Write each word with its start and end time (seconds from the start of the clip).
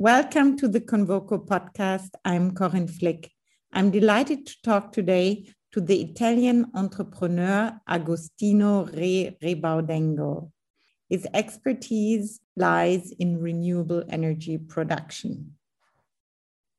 Welcome 0.00 0.56
to 0.56 0.66
the 0.66 0.80
Convoco 0.80 1.46
podcast. 1.46 2.12
I'm 2.24 2.52
Corinne 2.52 2.88
Flick. 2.88 3.30
I'm 3.70 3.90
delighted 3.90 4.46
to 4.46 4.54
talk 4.64 4.92
today 4.92 5.52
to 5.72 5.80
the 5.82 6.00
Italian 6.00 6.70
entrepreneur 6.74 7.78
Agostino 7.86 8.86
Re 8.86 9.36
Rebaudengo. 9.42 10.52
His 11.10 11.26
expertise 11.34 12.40
lies 12.56 13.12
in 13.18 13.42
renewable 13.42 14.02
energy 14.08 14.56
production. 14.56 15.56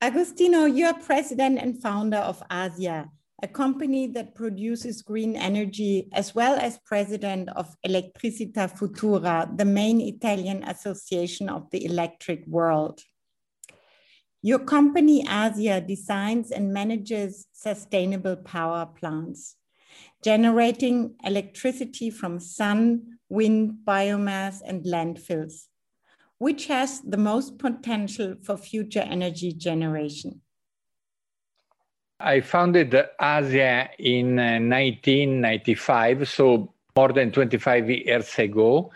Agostino, 0.01 0.65
you're 0.65 0.95
president 0.95 1.59
and 1.59 1.79
founder 1.79 2.17
of 2.17 2.41
Asja, 2.49 3.08
a 3.44 3.47
company 3.47 4.08
that 4.08 4.33
produces 4.33 5.03
green 5.03 5.35
energy, 5.35 6.09
as 6.11 6.33
well 6.33 6.58
as 6.59 6.80
president 6.85 7.49
of 7.49 7.75
Elettricità 7.85 8.75
Futura, 8.75 9.55
the 9.55 9.66
main 9.66 10.02
Italian 10.02 10.63
association 10.63 11.49
of 11.49 11.69
the 11.69 11.85
electric 11.85 12.47
world. 12.47 12.99
Your 14.44 14.58
company, 14.58 15.23
Asja, 15.26 15.86
designs 15.86 16.50
and 16.50 16.73
manages 16.73 17.45
sustainable 17.54 18.36
power 18.36 18.88
plants, 18.88 19.55
generating 20.23 21.14
electricity 21.23 22.09
from 22.09 22.40
sun, 22.40 23.20
wind, 23.30 23.76
biomass, 23.86 24.62
and 24.66 24.84
landfills, 24.84 25.67
which 26.40 26.66
has 26.67 27.02
the 27.02 27.17
most 27.17 27.59
potential 27.59 28.34
for 28.41 28.58
future 28.58 29.05
energy 29.08 29.54
generation. 29.54 30.42
I 32.20 32.42
founded 32.42 32.92
Asja 33.22 33.89
in 34.00 34.38
1995, 34.38 36.22
uh, 36.22 36.26
so 36.26 36.73
more 36.95 37.14
than 37.14 37.31
25 37.31 37.89
years 37.92 38.39
ago. 38.39 38.92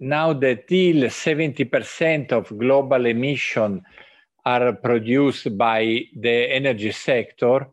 Now 0.00 0.32
that 0.32 0.66
till 0.66 1.04
70% 1.04 2.32
of 2.32 2.56
global 2.58 3.06
emission 3.06 3.84
are 4.54 4.72
produced 4.72 5.56
by 5.56 5.82
the 6.24 6.36
energy 6.58 6.92
sector 6.92 7.68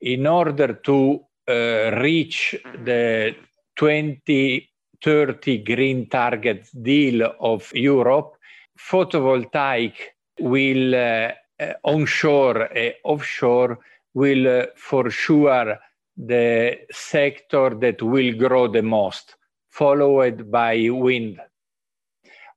in 0.00 0.26
order 0.26 0.74
to 0.88 1.20
uh, 1.48 1.90
reach 2.00 2.56
the 2.84 3.34
2030 3.76 5.58
green 5.58 6.08
target 6.08 6.68
deal 6.82 7.30
of 7.40 7.70
Europe, 7.74 8.36
photovoltaic 8.78 9.94
will 10.40 10.94
uh, 10.94 11.32
uh, 11.60 11.72
onshore 11.84 12.62
and 12.76 12.94
offshore 13.04 13.78
will 14.14 14.62
uh, 14.62 14.66
for 14.76 15.10
sure 15.10 15.78
the 16.16 16.78
sector 16.90 17.70
that 17.74 18.00
will 18.02 18.32
grow 18.34 18.66
the 18.68 18.82
most, 18.82 19.36
followed 19.70 20.50
by 20.50 20.88
wind 20.90 21.38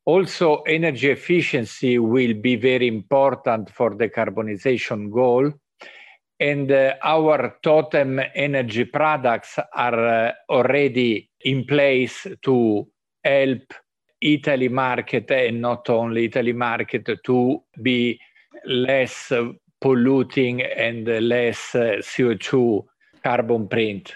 also, 0.08 0.62
energy 0.62 1.10
efficiency 1.10 2.00
will 2.00 2.34
be 2.34 2.56
very 2.56 2.88
important 2.88 3.70
for 3.70 3.94
the 3.94 4.08
carbonization 4.08 5.12
goal. 5.12 5.52
And 6.40 6.72
uh, 6.72 6.94
our 7.04 7.58
totem 7.62 8.22
energy 8.34 8.86
products 8.86 9.60
are 9.76 10.28
uh, 10.28 10.32
already 10.50 11.30
in 11.42 11.66
place 11.66 12.26
to 12.44 12.88
help 13.22 13.74
Italy 14.22 14.70
market 14.70 15.30
and 15.30 15.62
not 15.62 15.90
only 15.90 16.24
Italy 16.24 16.54
market 16.54 17.10
to 17.26 17.64
be 17.82 18.18
less 18.66 19.34
polluting 19.82 20.62
and 20.62 21.06
less 21.28 21.76
uh, 21.76 21.98
CO2 22.00 22.86
carbon 23.22 23.68
print. 23.68 24.14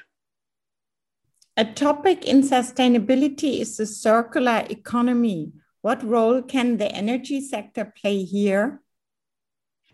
A 1.57 1.65
topic 1.65 2.23
in 2.23 2.43
sustainability 2.43 3.59
is 3.59 3.75
the 3.75 3.85
circular 3.85 4.63
economy. 4.69 5.51
What 5.81 6.03
role 6.03 6.43
can 6.43 6.77
the 6.77 6.91
energy 6.91 7.41
sector 7.41 7.91
play 7.99 8.23
here? 8.23 8.81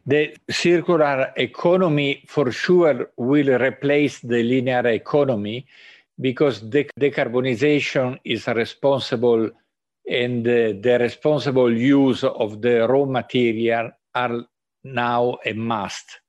The 0.05 0.35
circular 0.49 1.33
economy 1.35 2.23
for 2.27 2.51
sure 2.51 3.11
will 3.17 3.61
replace 3.61 4.19
the 4.19 4.43
linear 4.43 4.85
economy 4.87 5.67
because 6.19 6.61
the 6.69 6.89
decarbonization 6.99 8.17
is 8.23 8.47
responsible 8.47 9.49
and 10.09 10.45
the, 10.45 10.79
the 10.81 10.97
responsible 10.99 11.71
use 11.71 12.23
of 12.23 12.61
the 12.61 12.87
raw 12.87 13.05
material 13.05 13.91
are 14.15 14.45
now 14.83 15.37
a 15.45 15.53
must. 15.53 16.19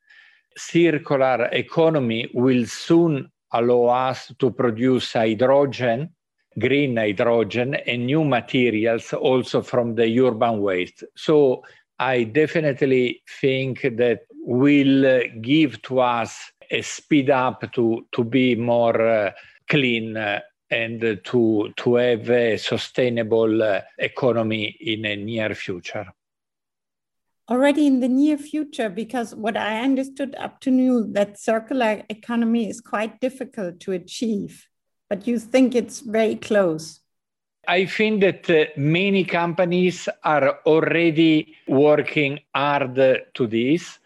Circular 0.56 1.48
economy 1.52 2.28
will 2.34 2.66
soon 2.66 3.30
allow 3.52 4.08
us 4.08 4.32
to 4.38 4.50
produce 4.50 5.12
hydrogen 5.12 6.10
green 6.58 6.96
hydrogen 6.96 7.74
and 7.74 8.06
new 8.06 8.24
materials 8.24 9.12
also 9.12 9.62
from 9.62 9.94
the 9.94 10.20
urban 10.20 10.60
waste. 10.60 11.04
So 11.16 11.62
I 11.98 12.24
definitely 12.24 13.22
think 13.40 13.82
that 13.82 14.20
will 14.32 15.22
give 15.40 15.82
to 15.82 16.00
us 16.00 16.52
a 16.70 16.82
speed 16.82 17.30
up 17.30 17.72
to, 17.72 18.06
to 18.12 18.24
be 18.24 18.54
more 18.54 19.00
uh, 19.00 19.32
clean 19.68 20.16
uh, 20.16 20.40
and 20.70 21.20
to, 21.24 21.72
to 21.76 21.94
have 21.94 22.30
a 22.30 22.56
sustainable 22.56 23.62
uh, 23.62 23.80
economy 23.98 24.76
in 24.80 25.04
a 25.06 25.16
near 25.16 25.54
future. 25.54 26.06
Already 27.50 27.86
in 27.86 28.00
the 28.00 28.08
near 28.08 28.36
future, 28.36 28.90
because 28.90 29.34
what 29.34 29.56
I 29.56 29.80
understood 29.80 30.34
up 30.38 30.60
to 30.60 30.70
now, 30.70 31.06
that 31.12 31.38
circular 31.38 32.02
economy 32.10 32.68
is 32.68 32.82
quite 32.82 33.20
difficult 33.20 33.80
to 33.80 33.92
achieve 33.92 34.68
but 35.08 35.26
you 35.26 35.38
think 35.38 35.74
it's 35.74 36.00
very 36.00 36.36
close. 36.36 37.00
I 37.66 37.86
think 37.86 38.22
that 38.22 38.48
uh, 38.48 38.64
many 38.76 39.24
companies 39.24 40.08
are 40.24 40.60
already 40.64 41.54
working 41.66 42.40
hard 42.54 42.96
to 43.34 43.46
this. 43.46 43.98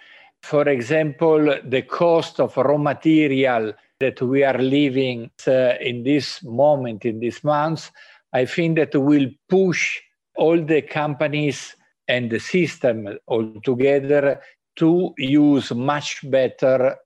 For 0.43 0.69
example, 0.69 1.59
the 1.65 1.83
cost 1.83 2.41
of 2.41 2.57
raw 2.57 2.77
material 2.77 3.73
that 4.01 4.21
we 4.21 4.43
are 4.43 4.59
living 4.59 5.31
uh, 5.47 5.75
in 5.81 6.03
this 6.03 6.43
moment, 6.43 7.05
in 7.05 7.21
this 7.21 7.45
month, 7.45 7.91
I 8.33 8.47
think 8.47 8.79
that 8.79 8.97
will 9.01 9.29
push 9.49 10.01
all 10.37 10.61
the 10.61 10.83
companies 10.83 11.77
and 12.09 12.31
the 12.31 12.41
system 12.41 13.17
altogether 13.29 14.41
to 14.77 15.15
use 15.19 15.73
much 15.73 16.29
better 16.29 16.97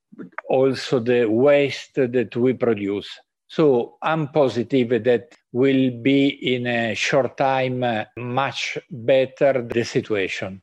also 0.49 1.01
the 1.01 1.27
waste 1.27 1.97
that 1.97 2.34
we 2.37 2.55
produce. 2.55 3.11
So 3.49 3.97
I'm 4.03 4.29
positive 4.29 5.05
that 5.05 5.34
will 5.53 5.91
be 6.03 6.29
in 6.55 6.67
a 6.67 6.95
short 6.95 7.37
time 7.37 7.83
uh, 7.83 8.05
much 8.17 8.79
better 8.91 9.62
the 9.62 9.84
situation. 9.84 10.62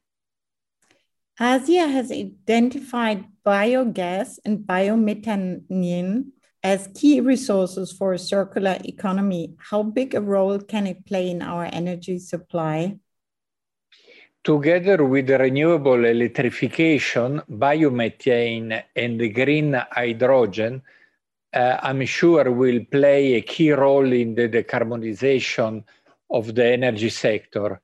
Asja 1.40 1.92
has 1.92 2.12
identified 2.12 3.26
biogas 3.46 4.38
and 4.46 4.60
biomethane 4.60 6.26
as 6.64 6.90
key 6.94 7.20
resources 7.20 7.92
for 7.92 8.14
a 8.14 8.20
circular 8.20 8.78
economy. 8.86 9.56
How 9.58 9.84
big 9.84 10.14
a 10.14 10.22
role 10.22 10.60
can 10.60 10.86
it 10.88 11.06
play 11.06 11.30
in 11.30 11.42
our 11.42 11.66
energy 11.66 12.20
supply? 12.20 13.00
Together 14.44 15.04
with 15.06 15.30
renewable 15.30 16.06
electrification, 16.06 17.42
biomethane 17.50 18.84
and 18.96 19.34
green 19.34 19.74
hydrogen, 19.92 20.82
uh, 21.54 21.78
I'm 21.82 22.06
sure 22.06 22.52
will 22.52 22.84
play 22.92 23.36
a 23.36 23.42
key 23.42 23.72
role 23.72 24.12
in 24.12 24.36
the 24.36 24.50
decarbonization 24.50 25.84
of 26.32 26.56
the 26.56 26.66
energy 26.66 27.10
sector. 27.10 27.82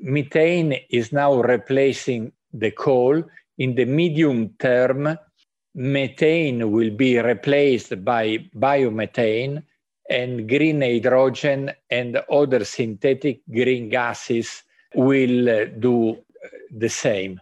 Methane 0.00 0.76
is 0.90 1.12
now 1.12 1.40
replacing 1.40 2.32
the 2.52 2.70
coal. 2.70 3.22
In 3.58 3.74
the 3.74 3.84
medium 3.84 4.50
term, 4.58 5.18
methane 5.74 6.70
will 6.70 6.90
be 6.90 7.18
replaced 7.18 8.04
by 8.04 8.38
biomethane 8.56 9.62
and 10.08 10.48
green 10.48 10.80
hydrogen 10.80 11.72
and 11.90 12.16
other 12.30 12.64
synthetic 12.64 13.40
green 13.52 13.88
gases 13.88 14.62
will 14.94 15.66
do 15.78 16.16
the 16.70 16.88
same 16.88 17.40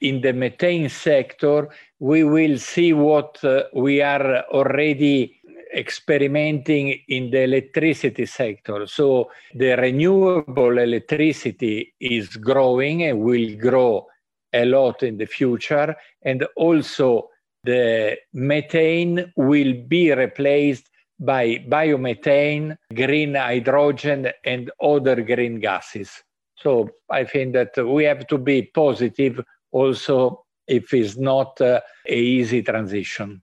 in 0.00 0.20
the 0.20 0.32
methane 0.32 0.88
sector, 0.88 1.68
we 1.98 2.24
will 2.24 2.58
see 2.58 2.92
what 2.92 3.42
uh, 3.44 3.64
we 3.74 4.00
are 4.00 4.44
already 4.50 5.40
experimenting 5.74 7.00
in 7.08 7.30
the 7.30 7.42
electricity 7.42 8.26
sector. 8.26 8.86
So 8.86 9.30
the 9.54 9.76
renewable 9.76 10.78
electricity 10.78 11.94
is 12.00 12.36
growing 12.36 13.04
and 13.04 13.20
will 13.20 13.56
grow 13.56 14.06
a 14.52 14.64
lot 14.64 15.02
in 15.02 15.16
the 15.18 15.26
future. 15.26 15.94
And 16.22 16.44
also 16.56 17.28
the 17.62 18.16
methane 18.32 19.32
will 19.36 19.74
be 19.86 20.12
replaced 20.12 20.90
by 21.20 21.64
biomethane, 21.68 22.76
green 22.94 23.34
hydrogen, 23.34 24.32
and 24.44 24.70
other 24.82 25.20
green 25.20 25.60
gases. 25.60 26.10
So 26.56 26.90
I 27.10 27.24
think 27.24 27.52
that 27.52 27.76
we 27.86 28.04
have 28.04 28.26
to 28.28 28.38
be 28.38 28.62
positive 28.62 29.40
also 29.72 30.44
if 30.66 30.94
it's 30.94 31.16
not 31.16 31.60
uh, 31.60 31.80
a 32.08 32.16
easy 32.16 32.62
transition. 32.62 33.42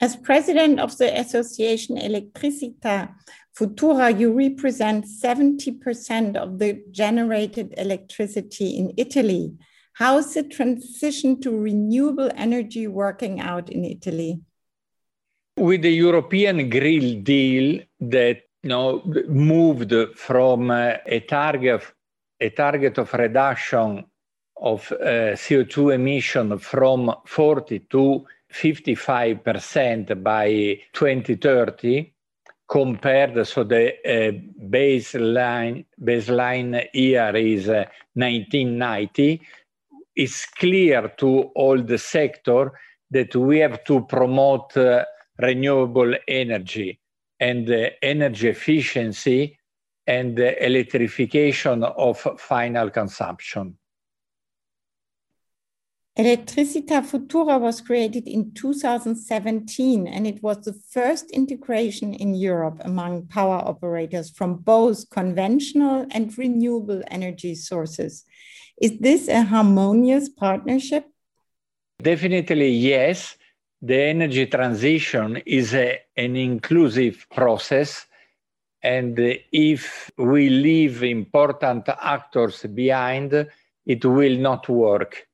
As 0.00 0.16
president 0.16 0.80
of 0.80 0.98
the 0.98 1.16
association 1.16 1.96
Elettricità 1.96 3.14
Futura, 3.56 4.18
you 4.18 4.32
represent 4.32 5.04
70% 5.04 6.36
of 6.36 6.58
the 6.58 6.82
generated 6.90 7.72
electricity 7.76 8.70
in 8.70 8.92
Italy. 8.96 9.52
How 9.94 10.18
is 10.18 10.34
the 10.34 10.42
transition 10.42 11.40
to 11.42 11.56
renewable 11.56 12.30
energy 12.34 12.88
working 12.88 13.40
out 13.40 13.70
in 13.70 13.84
Italy? 13.84 14.40
With 15.56 15.82
the 15.82 15.92
European 15.92 16.68
Green 16.68 17.22
Deal 17.22 17.82
that 18.00 18.40
you 18.62 18.68
know, 18.70 19.02
moved 19.28 19.92
from 20.16 20.70
uh, 20.70 20.94
a 21.06 21.20
target 21.20 21.82
a 22.40 22.50
target 22.50 22.98
of 22.98 23.12
reduction 23.12 24.04
of 24.62 24.92
uh, 24.92 25.34
CO2 25.34 25.94
emission 25.94 26.58
from 26.58 27.14
40 27.26 27.80
to 27.90 28.24
55% 28.52 30.22
by 30.22 30.80
2030 30.92 32.12
compared 32.68 33.46
so 33.46 33.64
the 33.64 33.92
uh, 34.06 34.32
baseline 34.68 35.84
baseline 36.00 36.86
year 36.94 37.34
is 37.36 37.68
uh, 37.68 37.84
1990 38.14 39.40
it's 40.14 40.46
clear 40.46 41.08
to 41.16 41.50
all 41.54 41.82
the 41.82 41.98
sector 41.98 42.72
that 43.10 43.34
we 43.34 43.58
have 43.58 43.82
to 43.84 44.02
promote 44.02 44.76
uh, 44.76 45.04
renewable 45.38 46.14
energy 46.28 46.98
and 47.40 47.68
uh, 47.70 47.90
energy 48.00 48.48
efficiency 48.48 49.58
and 50.06 50.38
electrification 50.38 51.84
of 51.84 52.18
final 52.38 52.90
consumption. 52.90 53.76
Elettricità 56.14 57.00
Futura 57.00 57.58
was 57.58 57.80
created 57.80 58.28
in 58.28 58.52
2017 58.52 60.06
and 60.06 60.26
it 60.26 60.42
was 60.42 60.58
the 60.58 60.74
first 60.90 61.30
integration 61.30 62.12
in 62.12 62.34
Europe 62.34 62.82
among 62.84 63.26
power 63.28 63.56
operators 63.64 64.28
from 64.30 64.56
both 64.56 65.08
conventional 65.08 66.06
and 66.10 66.36
renewable 66.36 67.02
energy 67.10 67.54
sources. 67.54 68.26
Is 68.78 68.98
this 68.98 69.26
a 69.28 69.42
harmonious 69.42 70.28
partnership? 70.28 71.06
Definitely, 72.02 72.68
yes. 72.68 73.38
The 73.80 73.96
energy 73.96 74.44
transition 74.46 75.38
is 75.46 75.72
a, 75.72 75.98
an 76.14 76.36
inclusive 76.36 77.26
process 77.30 78.06
and 78.82 79.18
if 79.50 80.10
we 80.18 80.50
leave 80.50 81.02
important 81.04 81.88
actors 81.88 82.66
behind, 82.74 83.46
it 83.86 84.04
will 84.04 84.36
not 84.36 84.68
work. 84.68 85.26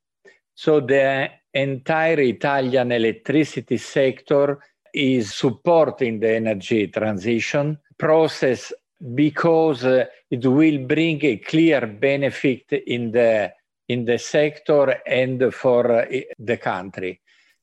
So 0.58 0.80
the 0.80 1.30
entire 1.54 2.18
Italian 2.18 2.90
electricity 2.90 3.76
sector 3.76 4.58
is 4.92 5.32
supporting 5.32 6.18
the 6.18 6.34
energy 6.34 6.88
transition 6.88 7.78
process 7.96 8.72
because 9.14 9.84
uh, 9.84 10.06
it 10.28 10.44
will 10.44 10.84
bring 10.84 11.24
a 11.24 11.36
clear 11.36 11.86
benefit 11.86 12.72
in 12.72 13.12
the 13.12 13.52
in 13.86 14.04
the 14.04 14.18
sector 14.18 15.00
and 15.06 15.54
for 15.54 15.92
uh, 15.92 16.06
the 16.40 16.56
country. 16.56 17.20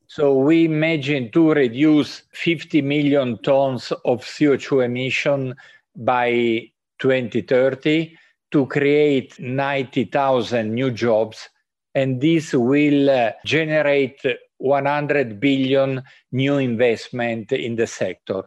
So 0.08 0.38
we 0.38 0.64
imagine 0.64 1.32
to 1.32 1.52
reduce 1.52 2.24
50 2.32 2.82
million 2.82 3.42
tons 3.42 3.92
of 4.06 4.24
CO2 4.24 4.86
emission 4.86 5.54
by 5.98 6.72
2030 7.00 8.18
to 8.52 8.66
create 8.68 9.38
90,000 9.38 10.74
new 10.74 10.92
jobs. 10.92 11.50
And 11.96 12.22
this 12.22 12.54
will 12.54 13.10
uh, 13.10 13.32
generate 13.46 14.22
100 14.58 15.40
billion 15.40 16.04
new 16.32 16.58
investment 16.58 17.52
in 17.52 17.76
the 17.76 17.88
sector. 17.88 18.44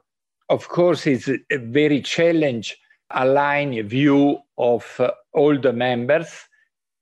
Of 0.48 0.68
course, 0.68 1.06
it's 1.06 1.28
a 1.28 1.58
very 1.58 2.02
challenge 2.02 2.76
align 3.10 3.88
view 3.88 4.38
of 4.56 4.84
uh, 5.00 5.10
all 5.32 5.58
the 5.58 5.72
members, 5.72 6.28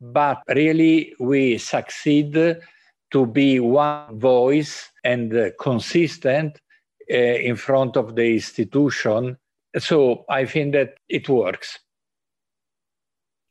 but 0.00 0.40
really 0.48 1.14
we 1.18 1.58
succeed 1.58 2.32
to 3.12 3.26
be 3.26 3.60
one 3.60 4.18
voice 4.18 4.88
and 5.04 5.36
uh, 5.36 5.50
consistent 5.60 6.60
uh, 7.10 7.14
in 7.14 7.56
front 7.56 7.96
of 7.96 8.14
the 8.14 8.34
institution 8.34 9.36
so 9.78 10.24
I 10.28 10.46
think 10.46 10.72
that 10.72 10.94
it 11.08 11.28
works. 11.28 11.78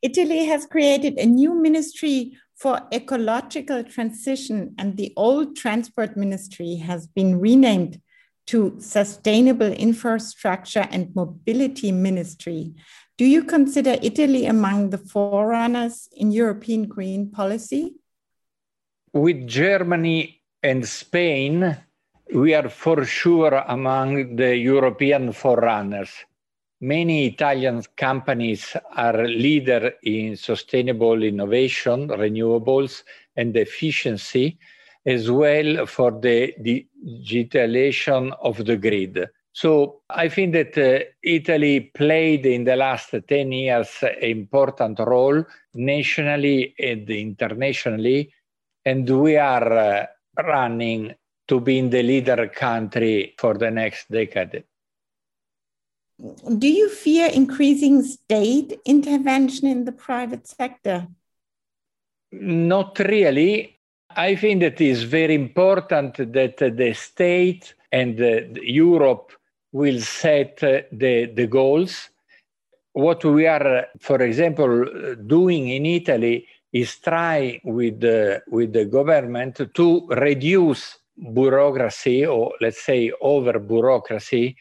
Italy 0.02 0.46
has 0.46 0.66
created 0.66 1.18
a 1.18 1.26
new 1.26 1.54
ministry 1.54 2.38
for 2.56 2.82
ecological 2.92 3.84
transition, 3.84 4.74
and 4.78 4.98
the 4.98 5.14
old 5.18 5.56
transport 5.56 6.16
ministry 6.16 6.76
has 6.76 7.06
been 7.08 7.40
renamed 7.40 8.02
to 8.48 8.76
Sustainable 8.80 9.72
Infrastructure 9.74 10.88
and 10.92 11.14
Mobility 11.16 11.92
Ministry. 11.92 12.74
Do 13.18 13.26
you 13.26 13.44
consider 13.44 13.98
Italy 14.02 14.46
among 14.46 14.92
the 14.92 14.98
forerunners 14.98 16.08
in 16.14 16.32
European 16.32 16.88
green 16.88 17.32
policy? 17.32 17.96
With 19.14 19.48
Germany 19.48 20.42
and 20.62 20.88
Spain, 20.88 21.78
we 22.34 22.54
are 22.54 22.70
for 22.70 23.06
sure 23.06 23.64
among 23.68 24.36
the 24.36 24.56
European 24.56 25.32
forerunners. 25.32 26.12
Many 26.86 27.26
Italian 27.26 27.82
companies 27.98 28.78
are 28.96 29.28
leader 29.28 29.94
in 30.04 30.36
sustainable 30.38 31.24
innovation, 31.24 32.10
renewables, 32.10 33.02
and 33.36 33.58
efficiency, 33.58 34.60
as 35.04 35.32
well 35.32 35.88
for 35.88 36.12
the 36.12 36.54
digitalization 36.62 38.38
of 38.40 38.64
the 38.64 38.78
grid. 38.78 39.28
So 39.52 40.02
I 40.12 40.30
think 40.30 40.54
that 40.54 40.78
uh, 40.78 41.06
Italy 41.24 41.80
played 41.80 42.46
in 42.46 42.66
the 42.66 42.76
last 42.76 43.16
10 43.28 43.52
years 43.52 43.90
an 44.04 44.22
important 44.22 45.00
role 45.00 45.44
nationally 45.74 46.76
and 46.78 47.10
internationally, 47.10 48.32
and 48.86 49.10
we 49.10 49.38
are 49.38 49.74
uh, 49.74 50.06
running 50.38 51.16
to 51.48 51.60
be 51.60 51.80
in 51.80 51.90
the 51.90 52.04
leader 52.04 52.48
country 52.50 53.34
for 53.40 53.56
the 53.56 53.72
next 53.72 54.12
decade. 54.12 54.66
Do 56.18 56.68
you 56.68 56.90
fear 56.90 57.28
increasing 57.28 58.02
state 58.04 58.80
intervention 58.86 59.68
in 59.68 59.84
the 59.84 59.92
private 59.92 60.48
sector? 60.48 61.08
Not 62.32 63.00
really. 63.00 63.80
I 64.16 64.36
think 64.36 64.62
that 64.62 64.80
it 64.80 64.90
is 64.90 65.04
very 65.04 65.36
important 65.36 66.16
that 66.34 66.58
the 66.58 66.94
state 66.94 67.74
and 67.92 68.18
Europe 68.62 69.34
will 69.74 70.00
set 70.00 70.64
uh, 70.64 70.82
the, 70.92 71.26
the 71.26 71.48
goals. 71.48 72.10
What 72.94 73.26
we 73.26 73.46
are, 73.46 73.88
for 74.00 74.22
example, 74.22 75.16
doing 75.28 75.68
in 75.68 75.86
Italy 75.86 76.48
is 76.72 76.96
try 76.98 77.60
with 77.66 78.00
the, 78.00 78.42
with 78.48 78.72
the 78.72 78.86
government 78.86 79.60
to 79.74 80.08
reduce 80.08 80.98
bureaucracy 81.34 82.26
or 82.26 82.54
let's 82.62 82.84
say 82.84 83.12
over 83.22 83.60
bureaucracy 83.60 84.56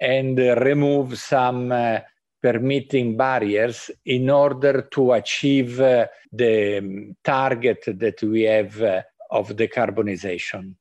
and 0.00 0.38
remove 0.38 1.18
some 1.18 1.72
uh, 1.72 2.00
permitting 2.42 3.16
barriers 3.16 3.90
in 4.04 4.30
order 4.30 4.82
to 4.82 5.12
achieve 5.12 5.80
uh, 5.80 6.06
the 6.32 6.78
um, 6.78 7.16
target 7.24 7.84
that 7.86 8.22
we 8.22 8.42
have 8.42 8.80
uh, 8.80 9.02
of 9.30 9.48
decarbonization. 9.50 10.74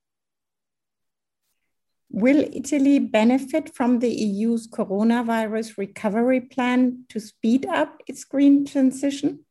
Will 2.09 2.47
Italy 2.53 3.00
benefit 3.00 3.75
from 3.75 4.00
the 4.00 4.09
EU's 4.09 4.67
coronavirus 4.67 5.77
recovery 5.77 6.41
plan 6.41 7.03
to 7.09 7.19
speed 7.19 7.65
up 7.65 8.01
its 8.07 8.24
green 8.24 8.65
transition? 8.65 9.43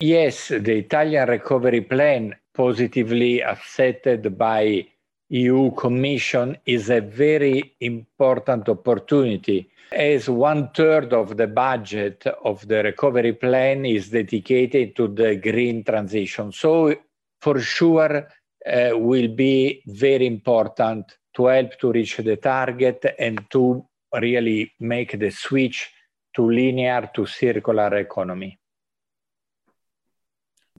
Yes, 0.00 0.48
the 0.48 0.78
Italian 0.78 1.28
recovery 1.28 1.80
plan 1.80 2.36
positively 2.54 3.42
accepted 3.42 4.38
by 4.38 4.86
EU 5.30 5.70
Commission 5.72 6.56
is 6.66 6.90
a 6.90 7.00
very 7.00 7.76
important 7.80 8.68
opportunity 8.68 9.70
as 9.92 10.28
one 10.28 10.70
third 10.74 11.12
of 11.12 11.36
the 11.36 11.46
budget 11.46 12.26
of 12.44 12.66
the 12.66 12.82
recovery 12.82 13.32
plan 13.32 13.84
is 13.84 14.10
dedicated 14.10 14.94
to 14.96 15.08
the 15.08 15.36
green 15.36 15.82
transition. 15.84 16.52
So 16.52 16.94
for 17.40 17.60
sure 17.60 18.28
uh, 18.66 18.90
will 18.94 19.28
be 19.28 19.82
very 19.86 20.26
important 20.26 21.16
to 21.34 21.46
help 21.46 21.78
to 21.78 21.92
reach 21.92 22.16
the 22.18 22.36
target 22.36 23.14
and 23.18 23.44
to 23.50 23.84
really 24.20 24.72
make 24.80 25.18
the 25.18 25.30
switch 25.30 25.90
to 26.34 26.50
linear 26.50 27.10
to 27.14 27.26
circular 27.26 27.96
economy. 27.98 28.58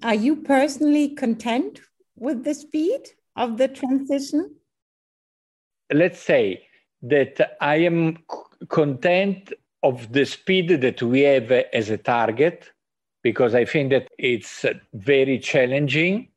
Are 0.04 0.16
you 0.16 0.38
personally 0.38 1.10
content 1.10 1.82
with 2.16 2.44
the 2.44 2.54
speed 2.54 3.12
of 3.36 3.58
the 3.58 3.68
transition? 3.68 4.56
Let's 5.94 6.20
say 6.20 6.68
that 7.04 7.58
I 7.62 7.78
am 7.78 8.20
content 8.70 9.54
of 9.84 10.12
the 10.14 10.26
speed 10.26 10.82
that 10.82 11.02
we 11.02 11.22
have 11.22 11.52
as 11.52 11.90
a 11.90 11.98
target 11.98 12.72
because 13.24 13.56
I 13.56 13.66
think 13.66 13.92
that 13.92 14.08
it's 14.18 14.66
very 14.94 15.40
challenging. 15.40 16.30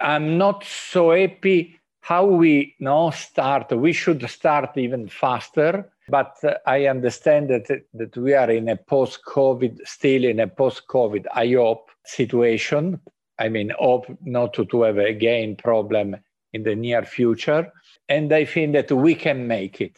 I'm 0.00 0.38
not 0.38 0.64
so 0.64 1.12
happy 1.12 1.78
how 2.00 2.24
we 2.24 2.74
now 2.78 3.10
start, 3.10 3.72
we 3.72 3.92
should 3.92 4.28
start 4.30 4.76
even 4.76 5.08
faster. 5.08 5.90
But 6.08 6.36
I 6.64 6.86
understand 6.86 7.50
that, 7.50 7.66
that 7.94 8.16
we 8.16 8.32
are 8.32 8.48
in 8.48 8.68
a 8.68 8.76
post 8.76 9.24
COVID, 9.26 9.80
still 9.84 10.24
in 10.24 10.38
a 10.38 10.46
post 10.46 10.86
COVID 10.88 11.26
I 11.34 11.48
hope, 11.48 11.90
situation. 12.04 13.00
I 13.40 13.48
mean, 13.48 13.72
hope 13.76 14.06
not 14.24 14.54
to, 14.54 14.64
to 14.66 14.82
have 14.82 14.98
again 14.98 15.56
problem 15.56 16.16
in 16.56 16.62
the 16.64 16.74
near 16.74 17.02
future. 17.04 17.72
And 18.08 18.32
I 18.32 18.44
think 18.44 18.72
that 18.72 18.90
we 18.90 19.14
can 19.14 19.46
make 19.46 19.80
it. 19.80 19.96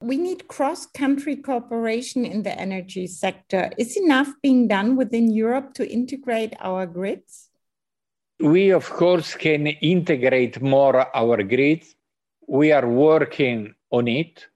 We 0.00 0.16
need 0.16 0.48
cross 0.48 0.86
country 0.86 1.36
cooperation 1.36 2.24
in 2.24 2.42
the 2.42 2.58
energy 2.66 3.06
sector. 3.06 3.70
Is 3.78 3.96
enough 3.96 4.30
being 4.42 4.68
done 4.68 4.96
within 4.96 5.30
Europe 5.30 5.74
to 5.74 5.90
integrate 5.98 6.54
our 6.60 6.86
grids? 6.86 7.48
We, 8.40 8.70
of 8.70 8.90
course, 8.90 9.34
can 9.34 9.66
integrate 9.66 10.60
more 10.60 10.96
our 11.16 11.42
grids. 11.42 11.94
We 12.46 12.72
are 12.72 12.86
working 12.86 13.74
on 13.90 14.08
it. 14.08 14.46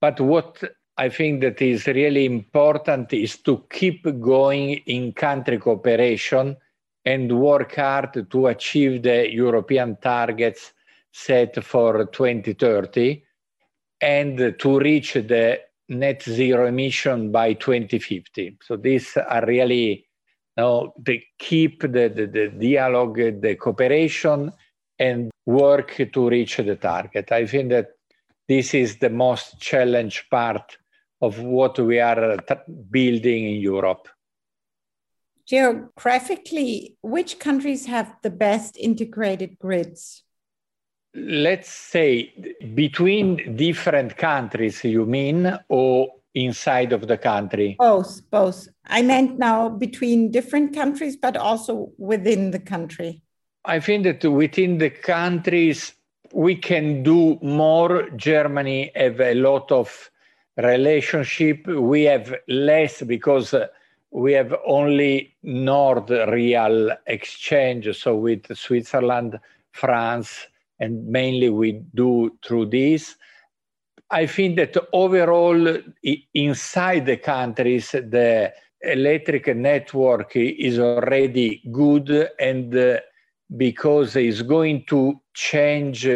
But 0.00 0.20
what 0.20 0.62
I 0.98 1.08
think 1.08 1.40
that 1.40 1.62
is 1.62 1.86
really 1.86 2.26
important 2.26 3.12
is 3.12 3.38
to 3.46 3.64
keep 3.70 4.02
going 4.20 4.82
in 4.86 5.12
country 5.12 5.58
cooperation 5.58 6.56
and 7.04 7.32
work 7.40 7.76
hard 7.76 8.30
to 8.30 8.46
achieve 8.46 9.02
the 9.02 9.32
European 9.32 9.96
targets 9.96 10.72
set 11.12 11.62
for 11.64 12.06
2030 12.06 13.22
and 14.00 14.54
to 14.58 14.78
reach 14.78 15.14
the 15.14 15.60
net 15.88 16.22
zero 16.22 16.66
emission 16.66 17.30
by 17.30 17.52
2050. 17.52 18.58
So 18.62 18.76
these 18.76 19.16
are 19.16 19.44
really 19.46 20.06
you 20.56 20.62
know, 20.62 20.92
they 20.98 21.24
keep 21.38 21.80
the, 21.80 22.08
the, 22.08 22.26
the 22.26 22.48
dialogue, 22.74 23.16
the 23.16 23.56
cooperation, 23.56 24.52
and 24.98 25.30
work 25.46 26.00
to 26.12 26.28
reach 26.28 26.58
the 26.58 26.76
target. 26.76 27.32
I 27.32 27.46
think 27.46 27.70
that 27.70 27.88
this 28.48 28.74
is 28.74 28.98
the 28.98 29.10
most 29.10 29.58
challenged 29.60 30.28
part 30.30 30.76
of 31.20 31.38
what 31.38 31.78
we 31.78 32.00
are 32.00 32.38
building 32.90 33.44
in 33.44 33.60
Europe. 33.60 34.08
Geographically, 35.52 36.96
which 37.02 37.38
countries 37.38 37.84
have 37.84 38.16
the 38.22 38.30
best 38.30 38.74
integrated 38.78 39.58
grids? 39.58 40.22
Let's 41.14 41.68
say 41.68 42.32
between 42.74 43.54
different 43.54 44.16
countries, 44.16 44.82
you 44.82 45.04
mean, 45.04 45.58
or 45.68 46.08
inside 46.34 46.94
of 46.94 47.06
the 47.06 47.18
country? 47.18 47.76
Both, 47.78 48.22
both. 48.30 48.66
I 48.86 49.02
meant 49.02 49.38
now 49.38 49.68
between 49.68 50.30
different 50.30 50.74
countries, 50.74 51.18
but 51.18 51.36
also 51.36 51.92
within 51.98 52.50
the 52.50 52.58
country. 52.58 53.20
I 53.66 53.78
think 53.78 54.04
that 54.04 54.24
within 54.24 54.78
the 54.78 54.88
countries, 54.88 55.92
we 56.32 56.56
can 56.56 57.02
do 57.02 57.38
more. 57.42 58.08
Germany 58.16 58.90
have 58.96 59.20
a 59.20 59.34
lot 59.34 59.70
of 59.70 60.10
relationship. 60.56 61.66
We 61.66 62.04
have 62.04 62.34
less 62.48 63.02
because 63.02 63.54
we 64.12 64.34
have 64.34 64.54
only 64.66 65.34
Nord 65.42 66.10
real 66.10 66.92
exchange. 67.06 67.96
So 67.96 68.16
with 68.16 68.56
Switzerland, 68.56 69.38
France, 69.72 70.46
and 70.78 71.06
mainly 71.06 71.48
we 71.48 71.82
do 71.94 72.36
through 72.44 72.66
this. 72.66 73.16
I 74.10 74.26
think 74.26 74.56
that 74.56 74.76
overall, 74.92 75.78
inside 76.34 77.06
the 77.06 77.16
countries, 77.16 77.92
the 77.92 78.52
electric 78.82 79.56
network 79.56 80.36
is 80.36 80.78
already 80.78 81.62
good 81.72 82.28
and 82.38 83.00
because 83.56 84.16
it's 84.16 84.42
going 84.42 84.84
to 84.88 85.20
change 85.32 86.08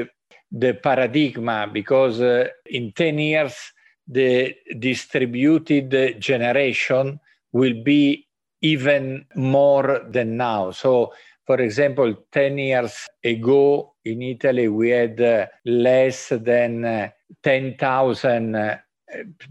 the 0.50 0.74
paradigm 0.74 1.72
because 1.72 2.20
in 2.66 2.92
10 2.92 3.18
years 3.18 3.72
the 4.08 4.54
distributed 4.78 6.20
generation 6.20 7.18
will 7.58 7.82
be 7.82 8.26
even 8.62 9.24
more 9.34 9.88
than 10.10 10.36
now. 10.36 10.70
So 10.70 11.12
for 11.46 11.60
example 11.60 12.14
10 12.32 12.58
years 12.58 13.06
ago 13.24 13.94
in 14.04 14.20
italy 14.20 14.68
we 14.68 14.90
had 14.90 15.20
uh, 15.20 15.46
less 15.64 16.28
than 16.30 16.84
uh, 16.84 17.08
10,000 17.42 18.54
uh, 18.56 18.76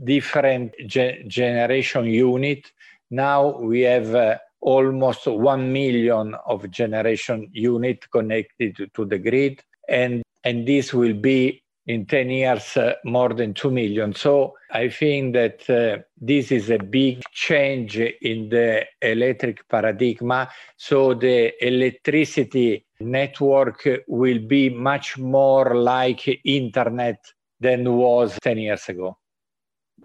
different 0.03 0.73
ge- 0.85 1.23
generation 1.27 2.05
unit. 2.05 2.71
Now 3.09 3.57
we 3.59 3.81
have 3.81 4.13
uh, 4.13 4.37
almost 4.61 5.27
1 5.27 5.71
million 5.71 6.35
of 6.45 6.69
generation 6.69 7.49
unit 7.53 8.09
connected 8.11 8.89
to 8.93 9.05
the 9.05 9.17
grid 9.17 9.63
and 9.87 10.23
and 10.43 10.67
this 10.67 10.93
will 10.93 11.13
be 11.13 11.63
in 11.87 12.05
10 12.05 12.29
years 12.29 12.77
uh, 12.77 12.93
more 13.03 13.33
than 13.33 13.53
2 13.53 13.71
million 13.71 14.13
so 14.13 14.53
i 14.71 14.89
think 14.89 15.33
that 15.33 15.69
uh, 15.69 16.01
this 16.19 16.51
is 16.51 16.69
a 16.69 16.79
big 16.79 17.21
change 17.31 17.97
in 17.97 18.49
the 18.49 18.83
electric 19.01 19.67
paradigm 19.67 20.47
so 20.77 21.13
the 21.13 21.53
electricity 21.65 22.85
network 22.99 23.87
will 24.07 24.39
be 24.39 24.69
much 24.69 25.17
more 25.17 25.75
like 25.75 26.41
internet 26.43 27.19
than 27.59 27.91
was 27.95 28.37
10 28.41 28.57
years 28.57 28.89
ago 28.89 29.17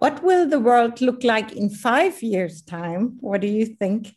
what 0.01 0.23
will 0.23 0.49
the 0.49 0.59
world 0.59 0.99
look 0.99 1.23
like 1.23 1.51
in 1.51 1.69
five 1.69 2.23
years' 2.23 2.63
time? 2.63 3.17
What 3.19 3.41
do 3.41 3.47
you 3.47 3.67
think? 3.67 4.15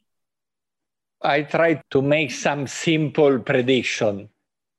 I 1.21 1.43
try 1.43 1.83
to 1.91 2.01
make 2.01 2.31
some 2.31 2.67
simple 2.67 3.39
prediction. 3.41 4.31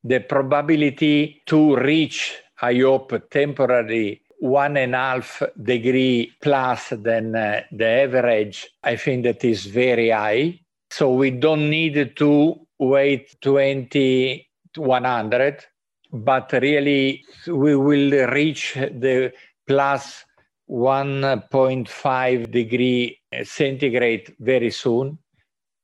The 0.04 0.22
probability 0.22 1.44
to 1.46 1.76
reach, 1.76 2.34
I 2.62 2.76
hope, 2.76 3.30
temporarily 3.30 4.22
one 4.40 4.78
and 4.78 4.96
a 4.96 4.98
half 4.98 5.44
degree 5.62 6.32
plus 6.42 6.90
than 6.90 7.36
uh, 7.36 7.62
the 7.72 7.88
average, 7.88 8.68
I 8.84 8.96
think 8.96 9.24
that 9.24 9.44
is 9.44 9.66
very 9.66 10.10
high. 10.10 10.60
So 10.90 11.14
we 11.14 11.32
don't 11.32 11.70
need 11.70 12.16
to 12.18 12.56
wait 12.80 13.36
20 13.42 14.48
to 14.74 14.82
100, 14.82 15.66
but 16.12 16.52
really 16.54 17.24
we 17.48 17.76
will 17.76 18.28
reach 18.30 18.74
the 18.76 19.34
plus 19.68 20.24
1.5 20.70 22.52
degree 22.52 23.20
centigrade 23.44 24.36
very 24.40 24.72
soon 24.72 25.18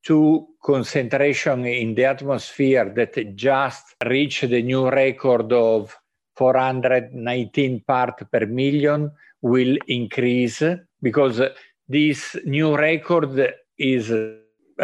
to 0.04 0.48
concentration 0.64 1.66
in 1.66 1.94
the 1.96 2.06
atmosphere 2.06 2.92
that 2.96 3.36
just 3.36 3.96
reached 4.06 4.50
the 4.50 4.62
new 4.62 4.90
record 4.90 5.52
of 5.54 5.96
419 6.42 7.84
part 7.86 8.32
per 8.32 8.48
million 8.48 9.12
will 9.44 9.78
increase 9.86 10.64
because 11.00 11.40
this 11.88 12.36
new 12.46 12.76
record 12.76 13.54
is 13.78 14.12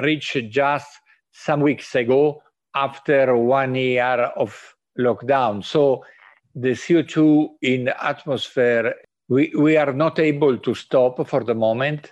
reached 0.04 0.50
just 0.50 0.88
some 1.32 1.62
weeks 1.62 1.96
ago 1.96 2.44
after 2.76 3.36
one 3.36 3.74
year 3.74 4.32
of 4.38 4.76
lockdown. 5.00 5.66
So 5.66 6.06
the 6.54 6.74
CO2 6.74 7.48
in 7.64 7.86
the 7.86 8.06
atmosphere 8.06 8.94
we, 9.28 9.52
we 9.58 9.78
are 9.78 9.94
not 9.94 10.20
able 10.20 10.60
to 10.60 10.76
stop 10.76 11.28
for 11.28 11.44
the 11.44 11.56
moment. 11.56 12.12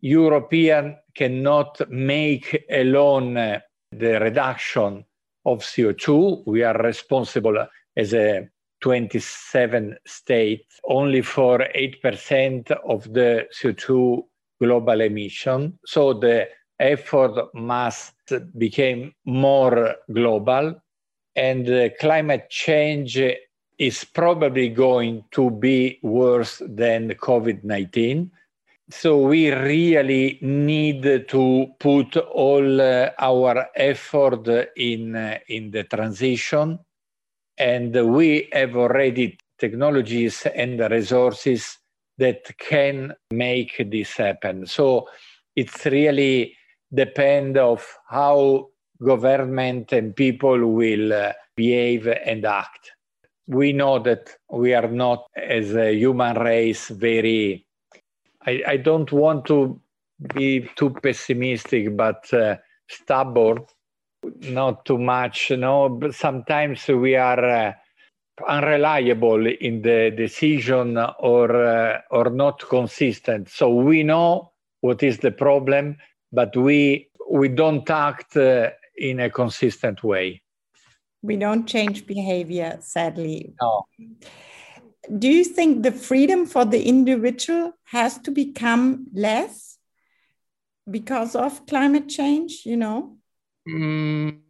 European 0.00 0.96
cannot 1.14 1.80
make 1.88 2.64
alone 2.68 3.34
the 3.92 4.20
reduction 4.20 5.04
of 5.46 5.60
CO2. 5.60 6.42
We 6.46 6.64
are 6.64 6.76
responsible 6.76 7.68
as 7.96 8.12
a 8.14 8.48
27 8.84 9.96
states 10.04 10.78
only 10.86 11.22
for 11.22 11.58
8% 11.74 12.70
of 12.86 13.10
the 13.14 13.46
CO2 13.50 14.22
global 14.60 15.00
emission. 15.00 15.78
So 15.86 16.12
the 16.12 16.48
effort 16.78 17.48
must 17.54 18.12
become 18.58 19.14
more 19.24 19.94
global 20.12 20.82
and 21.34 21.92
climate 21.98 22.50
change 22.50 23.18
is 23.78 24.04
probably 24.04 24.68
going 24.68 25.24
to 25.30 25.50
be 25.50 25.98
worse 26.02 26.60
than 26.68 27.08
COVID 27.08 27.64
19. 27.64 28.30
So 28.90 29.16
we 29.16 29.50
really 29.50 30.38
need 30.42 31.26
to 31.28 31.66
put 31.80 32.18
all 32.18 32.82
uh, 32.82 33.12
our 33.18 33.66
effort 33.74 34.46
in, 34.76 35.16
uh, 35.16 35.38
in 35.48 35.70
the 35.70 35.84
transition. 35.84 36.78
And 37.58 37.94
we 38.14 38.48
have 38.52 38.76
already 38.76 39.38
technologies 39.58 40.46
and 40.54 40.80
resources 40.90 41.78
that 42.18 42.56
can 42.58 43.14
make 43.30 43.82
this 43.90 44.16
happen. 44.16 44.66
So 44.66 45.08
it's 45.56 45.86
really 45.86 46.56
depend 46.92 47.56
of 47.56 47.86
how 48.08 48.68
government 49.02 49.92
and 49.92 50.14
people 50.14 50.72
will 50.72 51.12
uh, 51.12 51.32
behave 51.56 52.06
and 52.06 52.44
act 52.44 52.92
we 53.46 53.72
know 53.72 53.98
that 53.98 54.36
we 54.50 54.74
are 54.74 54.88
not, 54.88 55.26
as 55.36 55.74
a 55.74 55.94
human 55.94 56.36
race, 56.38 56.88
very. 56.88 57.66
I, 58.46 58.62
I 58.66 58.76
don't 58.76 59.10
want 59.12 59.44
to 59.46 59.80
be 60.34 60.68
too 60.76 60.90
pessimistic, 60.90 61.96
but 61.96 62.32
uh, 62.32 62.56
stubborn. 62.88 63.64
Not 64.40 64.84
too 64.84 64.98
much. 64.98 65.50
You 65.50 65.56
know, 65.58 65.88
but 65.88 66.14
sometimes 66.14 66.86
we 66.88 67.16
are 67.16 67.44
uh, 67.44 67.72
unreliable 68.48 69.46
in 69.46 69.82
the 69.82 70.12
decision 70.16 70.98
or 71.18 71.54
uh, 71.54 72.00
or 72.10 72.30
not 72.30 72.60
consistent. 72.68 73.48
So 73.48 73.74
we 73.74 74.02
know 74.02 74.52
what 74.80 75.02
is 75.02 75.18
the 75.18 75.30
problem, 75.30 75.96
but 76.32 76.56
we 76.56 77.10
we 77.30 77.48
don't 77.48 77.88
act 77.88 78.36
uh, 78.36 78.70
in 78.96 79.20
a 79.20 79.30
consistent 79.30 80.02
way. 80.02 80.42
We 81.22 81.36
don't 81.36 81.66
change 81.66 82.06
behavior, 82.06 82.78
sadly. 82.80 83.54
No. 83.60 83.86
Do 85.18 85.28
you 85.28 85.44
think 85.44 85.82
the 85.82 85.92
freedom 85.92 86.46
for 86.46 86.64
the 86.64 86.82
individual 86.82 87.72
has 87.84 88.18
to 88.20 88.30
become 88.30 89.06
less 89.14 89.78
because 90.90 91.34
of 91.34 91.66
climate 91.66 92.08
change? 92.08 92.62
You 92.64 92.76
know. 92.76 93.16
Mm, 93.68 94.40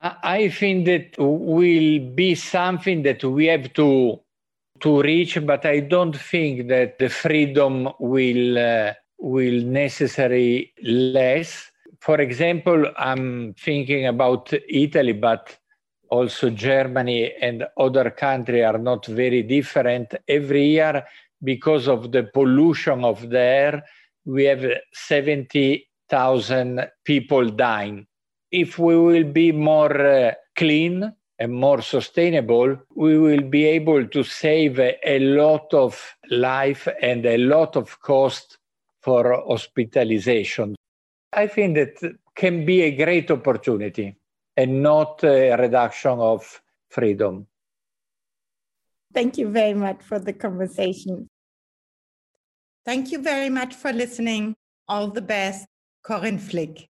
I 0.00 0.48
think 0.48 0.86
that 0.86 1.14
will 1.18 1.98
be 2.14 2.34
something 2.34 3.02
that 3.02 3.24
we 3.24 3.46
have 3.46 3.72
to 3.74 4.20
to 4.80 5.00
reach, 5.00 5.38
but 5.46 5.64
I 5.64 5.80
don't 5.80 6.16
think 6.16 6.68
that 6.68 6.98
the 6.98 7.08
freedom 7.08 7.88
will 8.00 8.58
uh, 8.58 8.94
will 9.18 9.62
necessarily 9.64 10.72
less. 10.82 11.70
For 12.00 12.20
example, 12.20 12.86
I'm 12.96 13.54
thinking 13.54 14.06
about 14.06 14.52
Italy, 14.68 15.12
but 15.12 15.56
also 16.08 16.50
Germany 16.50 17.32
and 17.40 17.64
other 17.78 18.10
countries 18.10 18.64
are 18.64 18.78
not 18.78 19.06
very 19.06 19.42
different. 19.42 20.14
Every 20.26 20.66
year, 20.66 21.04
because 21.42 21.86
of 21.88 22.10
the 22.10 22.24
pollution 22.24 23.04
of 23.04 23.30
the 23.30 23.38
air, 23.38 23.84
we 24.24 24.44
have 24.44 24.64
70,000 26.12 26.90
people 27.04 27.48
dying. 27.48 28.06
If 28.50 28.78
we 28.78 28.98
will 28.98 29.24
be 29.24 29.50
more 29.50 29.96
uh, 29.98 30.32
clean 30.56 31.10
and 31.38 31.52
more 31.52 31.80
sustainable, 31.80 32.76
we 32.94 33.18
will 33.18 33.42
be 33.42 33.64
able 33.64 34.06
to 34.06 34.22
save 34.22 34.78
a, 34.78 34.98
a 35.06 35.18
lot 35.20 35.72
of 35.72 35.98
life 36.30 36.86
and 37.00 37.24
a 37.24 37.38
lot 37.38 37.76
of 37.76 37.98
cost 38.00 38.58
for 39.00 39.42
hospitalization. 39.48 40.76
I 41.32 41.46
think 41.46 41.76
that 41.76 42.14
can 42.36 42.66
be 42.66 42.82
a 42.82 42.96
great 42.96 43.30
opportunity 43.30 44.14
and 44.56 44.82
not 44.82 45.24
a 45.24 45.56
reduction 45.56 46.18
of 46.18 46.60
freedom. 46.90 47.46
Thank 49.14 49.38
you 49.38 49.48
very 49.48 49.74
much 49.74 50.02
for 50.02 50.18
the 50.18 50.34
conversation. 50.34 51.26
Thank 52.84 53.12
you 53.12 53.22
very 53.22 53.48
much 53.48 53.74
for 53.74 53.92
listening. 53.92 54.54
All 54.88 55.08
the 55.08 55.22
best, 55.22 55.66
Corinne 56.02 56.40
Flick. 56.40 56.91